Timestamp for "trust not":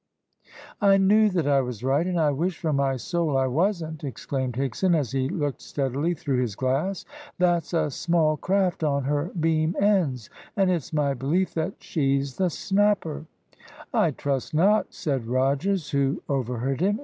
14.09-14.91